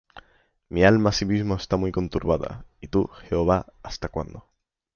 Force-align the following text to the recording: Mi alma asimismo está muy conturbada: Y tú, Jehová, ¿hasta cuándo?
Mi 0.69 0.83
alma 0.83 1.09
asimismo 1.11 1.53
está 1.55 1.77
muy 1.77 1.91
conturbada: 1.91 2.65
Y 2.79 2.87
tú, 2.87 3.07
Jehová, 3.29 3.67
¿hasta 3.83 4.09
cuándo? 4.09 4.47